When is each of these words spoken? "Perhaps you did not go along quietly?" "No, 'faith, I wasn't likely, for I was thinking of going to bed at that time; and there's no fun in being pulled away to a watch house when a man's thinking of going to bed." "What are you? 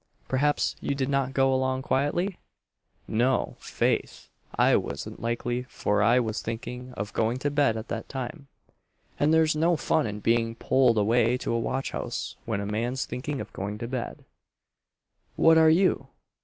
"Perhaps 0.27 0.75
you 0.81 0.95
did 0.95 1.09
not 1.09 1.31
go 1.35 1.53
along 1.53 1.83
quietly?" 1.83 2.39
"No, 3.07 3.55
'faith, 3.59 4.29
I 4.55 4.75
wasn't 4.75 5.21
likely, 5.21 5.61
for 5.69 6.01
I 6.01 6.19
was 6.19 6.41
thinking 6.41 6.91
of 6.93 7.13
going 7.13 7.37
to 7.37 7.51
bed 7.51 7.77
at 7.77 7.87
that 7.89 8.09
time; 8.09 8.47
and 9.19 9.31
there's 9.31 9.55
no 9.55 9.75
fun 9.77 10.07
in 10.07 10.19
being 10.19 10.55
pulled 10.55 10.97
away 10.97 11.37
to 11.37 11.53
a 11.53 11.59
watch 11.59 11.91
house 11.91 12.35
when 12.45 12.61
a 12.61 12.65
man's 12.65 13.05
thinking 13.05 13.39
of 13.39 13.53
going 13.53 13.77
to 13.77 13.87
bed." 13.87 14.25
"What 15.35 15.59
are 15.59 15.69
you? 15.69 16.07